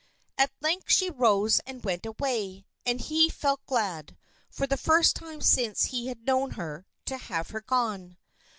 [0.35, 4.17] At length she rose and went away, and he felt glad,
[4.49, 8.17] for the first time since he had known her, to have her gone.